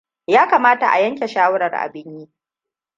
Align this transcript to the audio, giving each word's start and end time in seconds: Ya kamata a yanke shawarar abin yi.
Ya 0.27 0.47
kamata 0.47 0.87
a 0.91 0.99
yanke 0.99 1.27
shawarar 1.27 1.75
abin 1.75 2.19
yi. 2.19 2.31